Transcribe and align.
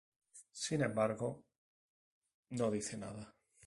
Sin 0.63 0.81
embargo, 0.81 1.43
no 2.49 2.71
dice 2.71 2.97
nada. 2.97 3.35